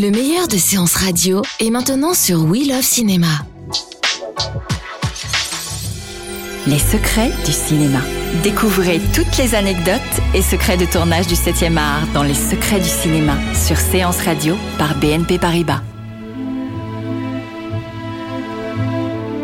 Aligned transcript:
Le 0.00 0.12
meilleur 0.12 0.46
de 0.46 0.56
séances 0.56 0.94
radio 0.94 1.42
est 1.58 1.70
maintenant 1.70 2.14
sur 2.14 2.44
We 2.44 2.68
Love 2.68 2.82
Cinéma. 2.82 3.44
Les 6.68 6.78
secrets 6.78 7.32
du 7.44 7.50
cinéma. 7.50 7.98
Découvrez 8.44 9.00
toutes 9.12 9.36
les 9.38 9.56
anecdotes 9.56 10.00
et 10.34 10.42
secrets 10.42 10.76
de 10.76 10.84
tournage 10.84 11.26
du 11.26 11.34
7e 11.34 11.76
art 11.76 12.06
dans 12.14 12.22
Les 12.22 12.34
secrets 12.34 12.78
du 12.78 12.88
cinéma 12.88 13.36
sur 13.56 13.76
Séance 13.76 14.18
Radio 14.18 14.54
par 14.78 14.96
BNP 15.00 15.36
Paribas. 15.40 15.82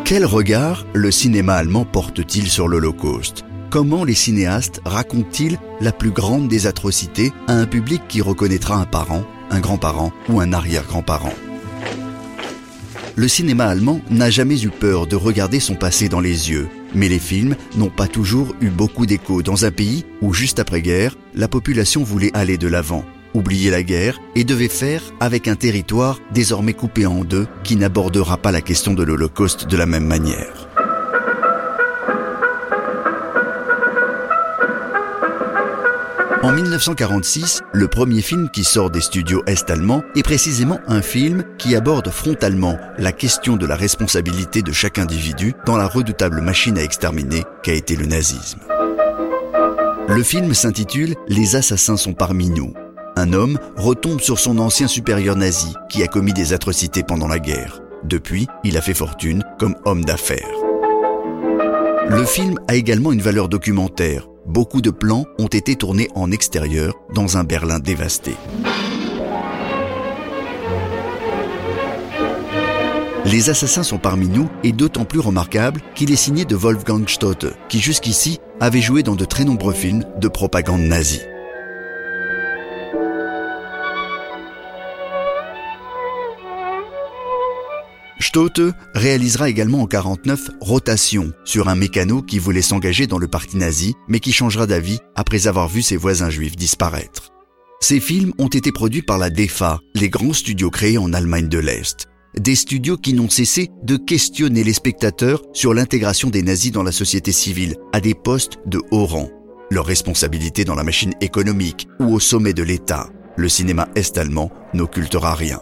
Quel 0.05 0.25
regard 0.25 0.87
le 0.93 1.11
cinéma 1.11 1.55
allemand 1.55 1.85
porte-t-il 1.85 2.49
sur 2.49 2.69
l'Holocauste? 2.69 3.45
Comment 3.71 4.05
les 4.05 4.15
cinéastes 4.15 4.81
racontent-ils 4.85 5.59
la 5.81 5.91
plus 5.91 6.13
grande 6.13 6.47
des 6.47 6.69
atrocités 6.69 7.33
à 7.49 7.55
un 7.55 7.67
public 7.67 8.03
qui 8.07 8.21
reconnaîtra 8.21 8.77
un 8.77 8.85
parent, 8.85 9.25
un 9.51 9.61
grand-parent 9.61 10.13
ou 10.29 10.41
un 10.41 10.53
arrière-grand-parent 10.53 11.33
Le 13.17 13.29
cinéma 13.29 13.67
allemand 13.67 14.01
n'a 14.11 14.31
jamais 14.31 14.63
eu 14.63 14.71
peur 14.71 15.07
de 15.07 15.17
regarder 15.17 15.61
son 15.61 15.75
passé 15.75 16.09
dans 16.09 16.21
les 16.21 16.51
yeux, 16.51 16.69
mais 16.95 17.09
les 17.09 17.19
films 17.19 17.57
n'ont 17.77 17.91
pas 17.91 18.09
toujours 18.09 18.55
eu 18.61 18.69
beaucoup 18.69 19.07
d'écho 19.07 19.43
dans 19.43 19.65
un 19.65 19.71
pays 19.71 20.05
où, 20.21 20.33
juste 20.33 20.59
après-guerre, 20.59 21.17
la 21.35 21.49
population 21.49 22.03
voulait 22.03 22.35
aller 22.35 22.59
de 22.59 22.69
l'avant, 22.69 23.05
oublier 23.35 23.71
la 23.71 23.83
guerre 23.83 24.21
et 24.35 24.45
devait 24.45 24.69
faire 24.69 25.03
avec 25.21 25.49
un 25.49 25.57
territoire 25.57 26.21
désormais 26.33 26.75
coupé 26.75 27.07
en 27.07 27.25
deux 27.25 27.47
qui 27.63 27.77
n'abordera 27.77 28.37
pas 28.37 28.53
la 28.53 28.61
question 28.61 28.95
de 28.95 29.03
l'Holocauste 29.03 29.67
de 29.69 29.77
la 29.77 29.87
même 29.87 30.07
manière. 30.07 30.74
En 36.45 36.53
1946, 36.53 37.63
le 37.73 37.89
premier 37.89 38.21
film 38.21 38.51
qui 38.51 38.65
sort 38.65 38.91
des 38.91 39.01
studios 39.01 39.43
est-allemands 39.47 40.03
est 40.15 40.23
précisément 40.23 40.79
un 40.87 41.01
film 41.01 41.43
qui 41.57 41.75
aborde 41.75 42.11
frontalement 42.11 42.77
la 42.99 43.13
question 43.13 43.57
de 43.57 43.65
la 43.65 43.77
responsabilité 43.77 44.61
de 44.61 44.71
chaque 44.71 44.99
individu 44.99 45.55
dans 45.65 45.79
la 45.79 45.87
redoutable 45.87 46.43
machine 46.43 46.77
à 46.77 46.83
exterminer 46.83 47.45
qu'a 47.63 47.73
été 47.73 47.97
le 47.97 48.05
nazisme. 48.05 48.61
Le 50.07 50.23
film 50.23 50.53
s'intitule 50.53 51.15
Les 51.29 51.57
assassins 51.57 51.97
sont 51.97 52.13
parmi 52.13 52.51
nous. 52.51 52.75
Un 53.17 53.33
homme 53.33 53.59
retombe 53.77 54.21
sur 54.21 54.39
son 54.39 54.59
ancien 54.59 54.87
supérieur 54.87 55.37
nazi 55.37 55.73
qui 55.89 56.03
a 56.03 56.09
commis 56.09 56.35
des 56.35 56.53
atrocités 56.53 57.05
pendant 57.05 57.27
la 57.27 57.39
guerre. 57.39 57.81
Depuis, 58.03 58.49
il 58.65 58.77
a 58.77 58.83
fait 58.83 58.93
fortune 58.93 59.43
comme 59.59 59.77
homme 59.87 60.05
d'affaires. 60.05 60.45
Le 62.11 62.27
film 62.27 62.59
a 62.69 62.75
également 62.75 63.13
une 63.13 63.23
valeur 63.23 63.49
documentaire 63.49 64.29
beaucoup 64.47 64.81
de 64.81 64.91
plans 64.91 65.27
ont 65.39 65.47
été 65.47 65.77
tournés 65.77 66.09
en 66.15 66.31
extérieur 66.31 66.95
dans 67.15 67.37
un 67.37 67.45
Berlin 67.45 67.79
dévasté. 67.79 68.37
Les 73.27 73.51
assassins 73.51 73.83
sont 73.83 73.99
parmi 73.99 74.29
nous 74.29 74.49
et 74.63 74.73
d'autant 74.73 75.05
plus 75.05 75.21
remarquable 75.21 75.81
qu'il 75.95 76.13
est 76.13 76.17
signé 76.17 76.45
de 76.45 76.55
Wolfgang 76.55 77.09
Stotte, 77.09 77.57
qui 77.69 77.81
jusqu'ici 77.81 78.39
avait 78.61 78.83
joué 78.83 79.03
dans 79.03 79.17
de 79.17 79.25
très 79.25 79.45
nombreux 79.45 79.73
films 79.73 80.05
de 80.21 80.29
propagande 80.29 80.83
nazie. 80.83 81.23
Stote 88.25 88.63
réalisera 88.95 89.51
également 89.51 89.83
en 89.83 89.87
49 89.87 90.49
Rotation 90.61 91.33
sur 91.45 91.69
un 91.69 91.75
mécano 91.75 92.23
qui 92.23 92.39
voulait 92.39 92.63
s'engager 92.63 93.07
dans 93.07 93.19
le 93.19 93.29
parti 93.29 93.59
nazi 93.59 93.95
mais 94.09 94.19
qui 94.19 94.33
changera 94.33 94.67
d'avis 94.67 94.99
après 95.15 95.47
avoir 95.47 95.69
vu 95.69 95.83
ses 95.83 95.99
voisins 95.99 96.31
juifs 96.31 96.57
disparaître. 96.57 97.35
Ces 97.81 98.01
films 98.01 98.33
ont 98.39 98.49
été 98.49 98.73
produits 98.73 99.03
par 99.03 99.19
la 99.19 99.29
DEFA, 99.29 99.79
les 99.95 100.09
grands 100.09 100.33
studios 100.33 100.71
créés 100.71 100.97
en 100.97 101.13
Allemagne 101.13 101.49
de 101.51 101.59
l'Est. 101.59 102.07
Des 102.39 102.55
studios 102.55 102.97
qui 102.97 103.13
n'ont 103.13 103.29
cessé 103.29 103.71
de 103.83 103.99
questionner 103.99 104.65
les 104.65 104.73
spectateurs 104.73 105.43
sur 105.53 105.75
l'intégration 105.75 106.31
des 106.31 106.43
nazis 106.43 106.73
dans 106.73 106.83
la 106.83 106.93
société 106.93 107.31
civile 107.31 107.77
à 107.93 108.01
des 108.01 108.15
postes 108.15 108.59
de 108.65 108.81
haut 108.91 109.05
rang, 109.05 109.31
leur 109.71 109.85
responsabilité 109.85 110.65
dans 110.65 110.75
la 110.75 110.83
machine 110.83 111.13
économique 111.21 111.89
ou 112.01 112.15
au 112.15 112.21
sommet 112.21 112.55
de 112.55 112.63
l'État. 112.63 113.11
Le 113.37 113.51
cinéma 113.51 113.87
est-allemand 113.95 114.51
n'occultera 114.73 115.35
rien. 115.35 115.61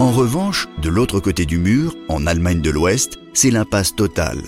En 0.00 0.12
revanche, 0.12 0.68
de 0.80 0.88
l'autre 0.88 1.18
côté 1.18 1.44
du 1.44 1.58
mur, 1.58 1.96
en 2.08 2.24
Allemagne 2.24 2.60
de 2.60 2.70
l'Ouest, 2.70 3.18
c'est 3.34 3.50
l'impasse 3.50 3.96
totale. 3.96 4.40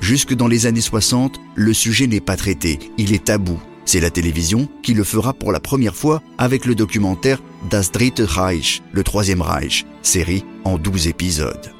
Jusque 0.00 0.32
dans 0.32 0.48
les 0.48 0.64
années 0.64 0.80
60, 0.80 1.38
le 1.54 1.74
sujet 1.74 2.06
n'est 2.06 2.22
pas 2.22 2.36
traité, 2.36 2.78
il 2.96 3.12
est 3.12 3.24
tabou. 3.24 3.60
C'est 3.84 4.00
la 4.00 4.08
télévision 4.08 4.66
qui 4.82 4.94
le 4.94 5.04
fera 5.04 5.34
pour 5.34 5.52
la 5.52 5.60
première 5.60 5.94
fois 5.94 6.22
avec 6.38 6.64
le 6.64 6.74
documentaire 6.74 7.42
Das 7.68 7.92
Dritte 7.92 8.22
Reich, 8.24 8.82
le 8.92 9.02
Troisième 9.02 9.42
Reich, 9.42 9.84
série 10.00 10.42
en 10.64 10.78
12 10.78 11.08
épisodes. 11.08 11.70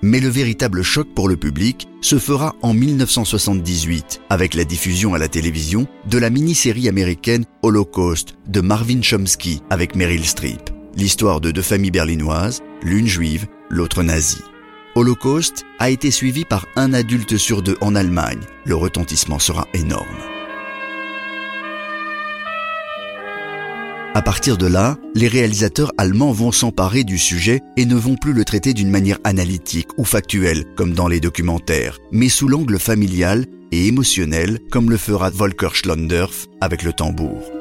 Mais 0.00 0.20
le 0.20 0.28
véritable 0.28 0.84
choc 0.84 1.08
pour 1.16 1.28
le 1.28 1.36
public 1.36 1.88
se 2.00 2.20
fera 2.20 2.54
en 2.62 2.74
1978 2.74 4.20
avec 4.30 4.54
la 4.54 4.62
diffusion 4.62 5.14
à 5.14 5.18
la 5.18 5.26
télévision 5.26 5.88
de 6.08 6.18
la 6.18 6.30
mini-série 6.30 6.88
américaine 6.88 7.44
Holocaust 7.62 8.36
de 8.46 8.60
Marvin 8.60 9.02
Chomsky 9.02 9.62
avec 9.68 9.96
Meryl 9.96 10.24
Streep 10.24 10.70
l'histoire 10.98 11.40
de 11.40 11.50
deux 11.50 11.62
familles 11.62 11.92
berlinoises, 11.92 12.62
l'une 12.82 13.06
juive, 13.06 13.46
l'autre 13.68 14.02
nazie. 14.02 14.42
Holocauste 14.94 15.64
a 15.78 15.90
été 15.90 16.10
suivi 16.10 16.44
par 16.44 16.66
un 16.76 16.92
adulte 16.92 17.36
sur 17.36 17.62
deux 17.62 17.76
en 17.80 17.94
Allemagne. 17.94 18.40
Le 18.64 18.74
retentissement 18.74 19.38
sera 19.38 19.66
énorme. 19.74 20.06
À 24.14 24.22
partir 24.22 24.58
de 24.58 24.66
là, 24.66 24.96
les 25.14 25.28
réalisateurs 25.28 25.92
allemands 25.96 26.32
vont 26.32 26.50
s'emparer 26.50 27.04
du 27.04 27.18
sujet 27.18 27.60
et 27.76 27.86
ne 27.86 27.94
vont 27.94 28.16
plus 28.16 28.32
le 28.32 28.44
traiter 28.44 28.74
d'une 28.74 28.90
manière 28.90 29.18
analytique 29.22 29.96
ou 29.96 30.04
factuelle 30.04 30.64
comme 30.74 30.92
dans 30.92 31.06
les 31.06 31.20
documentaires, 31.20 31.98
mais 32.10 32.28
sous 32.28 32.48
l'angle 32.48 32.80
familial 32.80 33.46
et 33.70 33.86
émotionnel 33.86 34.58
comme 34.70 34.90
le 34.90 34.96
fera 34.96 35.30
Volker 35.30 35.68
Schlondorf 35.72 36.46
avec 36.60 36.82
le 36.82 36.92
tambour. 36.92 37.57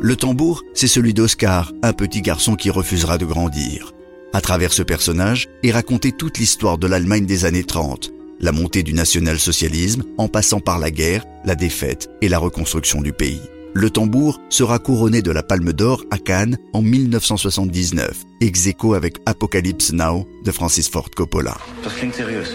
Le 0.00 0.14
tambour, 0.14 0.62
c'est 0.74 0.86
celui 0.86 1.12
d'Oscar, 1.12 1.72
un 1.82 1.92
petit 1.92 2.22
garçon 2.22 2.54
qui 2.54 2.70
refusera 2.70 3.18
de 3.18 3.24
grandir. 3.24 3.92
À 4.32 4.40
travers 4.40 4.72
ce 4.72 4.84
personnage 4.84 5.48
est 5.64 5.72
racontée 5.72 6.12
toute 6.12 6.38
l'histoire 6.38 6.78
de 6.78 6.86
l'Allemagne 6.86 7.26
des 7.26 7.44
années 7.44 7.64
30, 7.64 8.12
la 8.38 8.52
montée 8.52 8.84
du 8.84 8.92
national-socialisme 8.92 10.04
en 10.16 10.28
passant 10.28 10.60
par 10.60 10.78
la 10.78 10.92
guerre, 10.92 11.24
la 11.44 11.56
défaite 11.56 12.08
et 12.22 12.28
la 12.28 12.38
reconstruction 12.38 13.02
du 13.02 13.12
pays. 13.12 13.42
Le 13.74 13.90
tambour 13.90 14.40
sera 14.50 14.78
couronné 14.78 15.20
de 15.20 15.32
la 15.32 15.42
Palme 15.42 15.72
d'Or 15.72 16.04
à 16.12 16.18
Cannes 16.18 16.58
en 16.72 16.80
1979, 16.80 18.24
ex 18.40 18.68
aequo 18.68 18.94
avec 18.94 19.16
Apocalypse 19.26 19.92
Now 19.92 20.28
de 20.44 20.52
Francis 20.52 20.88
Ford 20.88 21.10
Coppola. 21.16 21.56
Das 21.82 21.94
klingt 21.96 22.14
seriös. 22.14 22.50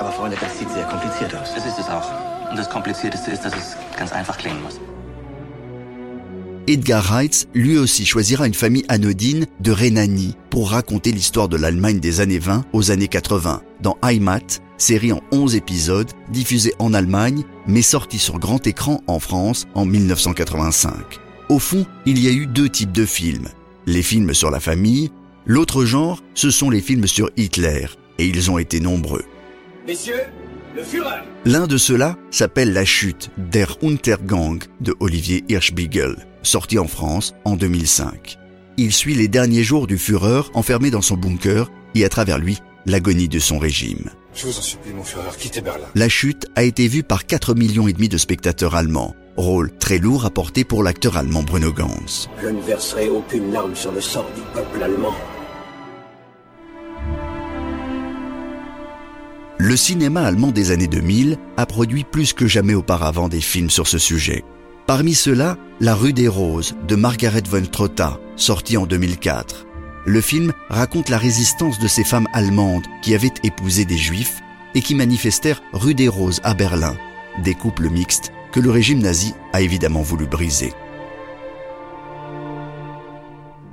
Aber 0.00 0.10
Freunde, 0.10 0.36
das 0.40 0.58
sieht 0.58 0.70
sehr 0.70 0.84
kompliziert 0.86 1.32
aus. 1.36 1.54
Das 1.54 1.64
ist 1.64 1.78
es 1.78 1.86
auch. 1.86 2.10
Und 2.50 2.58
das 2.58 2.68
Komplizierteste 2.68 3.30
ist, 3.30 3.44
dass 3.44 3.54
es 3.54 3.76
ganz 3.96 4.10
einfach 4.10 4.36
klingen 4.36 4.60
muss. 4.64 4.80
Edgar 6.68 7.02
Reitz, 7.02 7.48
lui 7.54 7.78
aussi, 7.78 8.04
choisira 8.04 8.46
une 8.46 8.52
famille 8.52 8.84
anodine 8.88 9.46
de 9.60 9.72
Rhénanie 9.72 10.36
pour 10.50 10.72
raconter 10.72 11.12
l'histoire 11.12 11.48
de 11.48 11.56
l'Allemagne 11.56 11.98
des 11.98 12.20
années 12.20 12.38
20 12.38 12.66
aux 12.74 12.90
années 12.90 13.08
80 13.08 13.62
dans 13.80 13.96
Heimat, 14.04 14.60
série 14.76 15.12
en 15.12 15.22
11 15.32 15.56
épisodes 15.56 16.10
diffusée 16.30 16.74
en 16.78 16.92
Allemagne 16.92 17.44
mais 17.66 17.80
sortie 17.80 18.18
sur 18.18 18.38
grand 18.38 18.66
écran 18.66 19.00
en 19.06 19.18
France 19.18 19.66
en 19.74 19.86
1985. 19.86 20.92
Au 21.48 21.58
fond, 21.58 21.86
il 22.04 22.22
y 22.22 22.28
a 22.28 22.32
eu 22.32 22.46
deux 22.46 22.68
types 22.68 22.92
de 22.92 23.06
films. 23.06 23.48
Les 23.86 24.02
films 24.02 24.34
sur 24.34 24.50
la 24.50 24.60
famille, 24.60 25.10
l'autre 25.46 25.86
genre, 25.86 26.22
ce 26.34 26.50
sont 26.50 26.68
les 26.68 26.82
films 26.82 27.06
sur 27.06 27.30
Hitler, 27.38 27.86
et 28.18 28.26
ils 28.26 28.50
ont 28.50 28.58
été 28.58 28.80
nombreux. 28.80 29.24
Messieurs, 29.86 30.20
le 30.76 30.82
Führer 30.82 31.22
L'un 31.46 31.66
de 31.66 31.78
ceux-là 31.78 32.18
s'appelle 32.30 32.74
La 32.74 32.84
chute, 32.84 33.30
Der 33.38 33.78
Untergang 33.82 34.58
de 34.82 34.94
Olivier 35.00 35.44
Hirschbiegel 35.48 36.27
sorti 36.48 36.78
en 36.78 36.88
France 36.88 37.34
en 37.44 37.54
2005. 37.56 38.38
Il 38.76 38.92
suit 38.92 39.14
les 39.14 39.28
derniers 39.28 39.62
jours 39.62 39.86
du 39.86 39.98
Führer 39.98 40.42
enfermé 40.54 40.90
dans 40.90 41.02
son 41.02 41.16
bunker, 41.16 41.70
et 41.94 42.04
à 42.04 42.08
travers 42.08 42.38
lui, 42.38 42.58
l'agonie 42.86 43.28
de 43.28 43.38
son 43.38 43.58
régime. 43.58 44.10
Je 44.34 44.46
vous 44.46 44.58
en 44.58 44.62
supplie, 44.62 44.92
mon 44.92 45.04
Führer, 45.04 45.36
quittez 45.38 45.60
Berlin. 45.60 45.86
La 45.94 46.08
chute 46.08 46.46
a 46.56 46.62
été 46.62 46.88
vue 46.88 47.02
par 47.02 47.26
4 47.26 47.54
millions 47.54 47.88
et 47.88 47.92
demi 47.92 48.08
de 48.08 48.18
spectateurs 48.18 48.74
allemands, 48.74 49.14
rôle 49.36 49.76
très 49.78 49.98
lourd 49.98 50.24
apporté 50.24 50.64
pour 50.64 50.82
l'acteur 50.82 51.16
allemand 51.16 51.42
Bruno 51.42 51.72
Ganz. 51.72 52.28
Je 52.42 52.48
ne 52.48 52.60
verserai 52.60 53.08
aucune 53.08 53.52
larme 53.52 53.74
sur 53.74 53.92
le 53.92 54.00
sort 54.00 54.30
du 54.34 54.40
peuple 54.54 54.82
allemand. 54.82 55.14
Le 59.58 59.76
cinéma 59.76 60.22
allemand 60.22 60.52
des 60.52 60.70
années 60.70 60.86
2000 60.86 61.36
a 61.56 61.66
produit 61.66 62.04
plus 62.04 62.32
que 62.32 62.46
jamais 62.46 62.74
auparavant 62.74 63.28
des 63.28 63.40
films 63.40 63.70
sur 63.70 63.88
ce 63.88 63.98
sujet. 63.98 64.44
Parmi 64.88 65.14
ceux-là, 65.14 65.58
La 65.80 65.94
rue 65.94 66.14
des 66.14 66.28
Roses 66.28 66.74
de 66.88 66.96
Margaret 66.96 67.42
von 67.46 67.60
Trotta, 67.60 68.18
sorti 68.36 68.78
en 68.78 68.86
2004. 68.86 69.66
Le 70.06 70.20
film 70.22 70.54
raconte 70.70 71.10
la 71.10 71.18
résistance 71.18 71.78
de 71.78 71.86
ces 71.86 72.04
femmes 72.04 72.26
allemandes 72.32 72.86
qui 73.02 73.14
avaient 73.14 73.34
épousé 73.44 73.84
des 73.84 73.98
juifs 73.98 74.40
et 74.74 74.80
qui 74.80 74.94
manifestèrent 74.94 75.62
rue 75.74 75.94
des 75.94 76.08
Roses 76.08 76.40
à 76.42 76.54
Berlin, 76.54 76.96
des 77.44 77.52
couples 77.52 77.90
mixtes 77.90 78.32
que 78.50 78.60
le 78.60 78.70
régime 78.70 79.00
nazi 79.00 79.34
a 79.52 79.60
évidemment 79.60 80.00
voulu 80.00 80.26
briser. 80.26 80.72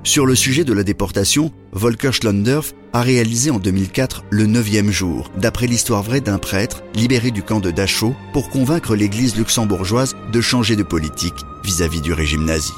Sur 0.06 0.28
le 0.28 0.36
sujet 0.36 0.64
de 0.64 0.72
la 0.72 0.84
déportation, 0.84 1.52
Volker 1.72 2.12
Schlondorf 2.12 2.74
a 2.94 3.02
réalisé 3.02 3.50
en 3.50 3.58
2004 3.58 4.26
Le 4.30 4.46
neuvième 4.46 4.92
jour, 4.92 5.32
d'après 5.36 5.66
l'histoire 5.66 6.04
vraie 6.04 6.22
d'un 6.22 6.38
prêtre 6.38 6.84
libéré 6.94 7.32
du 7.32 7.42
camp 7.42 7.60
de 7.60 7.72
Dachau 7.72 8.16
pour 8.32 8.52
convaincre 8.52 8.96
l'église 8.96 9.36
luxembourgeoise 9.36 10.16
de 10.32 10.42
changer 10.42 10.76
de 10.76 10.84
politique 10.84 11.34
vis-à-vis 11.64 12.02
du 12.02 12.14
régime 12.14 12.46
nazi. 12.46 12.72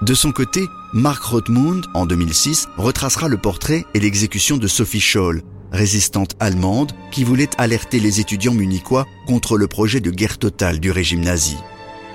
De 0.00 0.14
son 0.14 0.30
côté, 0.30 0.68
Mark 0.92 1.24
Rothmund, 1.24 1.84
en 1.92 2.06
2006, 2.06 2.68
retracera 2.76 3.26
le 3.26 3.36
portrait 3.36 3.84
et 3.94 4.00
l'exécution 4.00 4.58
de 4.58 4.68
Sophie 4.68 5.00
Scholl, 5.00 5.42
résistante 5.72 6.36
allemande 6.38 6.92
qui 7.10 7.24
voulait 7.24 7.50
alerter 7.58 7.98
les 7.98 8.20
étudiants 8.20 8.54
munichois 8.54 9.08
contre 9.26 9.58
le 9.58 9.66
projet 9.66 9.98
de 9.98 10.12
guerre 10.12 10.38
totale 10.38 10.78
du 10.78 10.92
régime 10.92 11.24
nazi. 11.24 11.56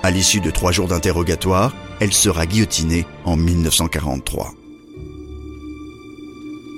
À 0.02 0.10
l'issue 0.10 0.40
de 0.40 0.50
trois 0.50 0.72
jours 0.72 0.88
d'interrogatoire, 0.88 1.74
elle 2.00 2.12
sera 2.12 2.46
guillotinée 2.46 3.06
en 3.24 3.36
1943. 3.36 4.54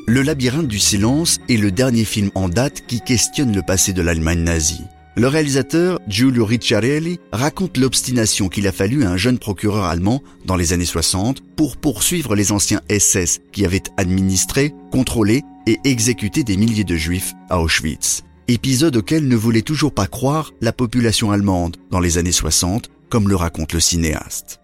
Le 0.08 0.20
labyrinthe 0.20 0.66
du 0.66 0.80
silence 0.80 1.38
est 1.48 1.56
le 1.56 1.70
dernier 1.70 2.04
film 2.04 2.30
en 2.34 2.48
date 2.48 2.84
qui 2.86 3.00
questionne 3.00 3.54
le 3.54 3.62
passé 3.62 3.92
de 3.92 4.02
l'Allemagne 4.02 4.42
nazie. 4.42 4.82
Le 5.14 5.28
réalisateur 5.28 6.00
Giulio 6.08 6.44
Ricciarelli 6.44 7.20
raconte 7.32 7.76
l'obstination 7.76 8.48
qu'il 8.48 8.66
a 8.66 8.72
fallu 8.72 9.04
à 9.04 9.10
un 9.10 9.16
jeune 9.16 9.38
procureur 9.38 9.84
allemand 9.84 10.22
dans 10.46 10.56
les 10.56 10.72
années 10.72 10.86
60 10.86 11.42
pour 11.54 11.76
poursuivre 11.76 12.34
les 12.34 12.50
anciens 12.50 12.80
SS 12.90 13.40
qui 13.52 13.64
avaient 13.64 13.82
administré, 13.96 14.74
contrôlé 14.90 15.42
et 15.66 15.78
exécuté 15.84 16.44
des 16.44 16.56
milliers 16.56 16.84
de 16.84 16.96
juifs 16.96 17.34
à 17.50 17.60
Auschwitz. 17.60 18.22
Épisode 18.48 18.96
auquel 18.96 19.28
ne 19.28 19.36
voulait 19.36 19.62
toujours 19.62 19.94
pas 19.94 20.06
croire 20.06 20.52
la 20.60 20.72
population 20.72 21.30
allemande 21.30 21.76
dans 21.90 22.00
les 22.00 22.18
années 22.18 22.32
60, 22.32 22.90
comme 23.08 23.28
le 23.28 23.36
raconte 23.36 23.74
le 23.74 23.80
cinéaste. 23.80 24.61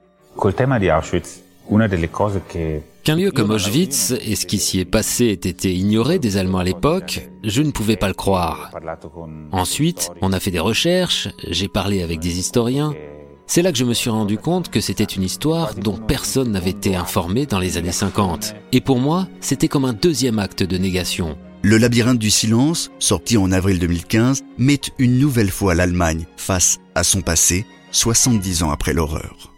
Qu'un 3.03 3.17
lieu 3.17 3.33
comme 3.33 3.51
Auschwitz 3.51 4.13
et 4.25 4.37
ce 4.37 4.47
qui 4.47 4.59
s'y 4.59 4.79
est 4.79 4.85
passé 4.85 5.25
ait 5.25 5.33
été 5.33 5.75
ignoré 5.75 6.21
des 6.21 6.37
Allemands 6.37 6.59
à 6.59 6.65
l'époque, 6.65 7.29
je 7.43 7.61
ne 7.61 7.73
pouvais 7.73 7.97
pas 7.97 8.07
le 8.07 8.15
croire. 8.15 8.71
Ensuite, 9.51 10.11
on 10.23 10.33
a 10.33 10.39
fait 10.39 10.53
des 10.53 10.61
recherches, 10.61 11.29
j'ai 11.49 11.67
parlé 11.67 12.05
avec 12.05 12.21
des 12.21 12.39
historiens. 12.39 12.95
C'est 13.49 13.63
là 13.63 13.73
que 13.73 13.79
je 13.79 13.85
me 13.85 13.95
suis 13.95 14.11
rendu 14.11 14.39
compte 14.39 14.71
que 14.71 14.81
c'était 14.81 15.03
une 15.03 15.25
histoire 15.25 15.75
dont 15.75 15.97
personne 15.97 16.53
n'avait 16.53 16.71
été 16.71 16.95
informé 16.95 17.45
dans 17.45 17.59
les 17.59 17.77
années 17.77 17.91
50. 17.91 18.55
Et 18.71 18.81
pour 18.81 19.01
moi, 19.01 19.27
c'était 19.41 19.69
comme 19.69 19.87
un 19.87 19.93
deuxième 19.93 20.39
acte 20.39 20.63
de 20.63 20.79
négation. 20.79 21.37
Le 21.63 21.79
labyrinthe 21.79 22.19
du 22.19 22.31
silence, 22.31 22.93
sorti 23.01 23.37
en 23.37 23.51
avril 23.51 23.81
2015, 23.81 24.45
met 24.57 24.81
une 24.99 25.19
nouvelle 25.19 25.51
fois 25.51 25.75
l'Allemagne 25.75 26.27
face 26.37 26.79
à 26.95 27.03
son 27.03 27.23
passé, 27.23 27.67
70 27.91 28.63
ans 28.63 28.71
après 28.71 28.93
l'horreur. 28.93 29.58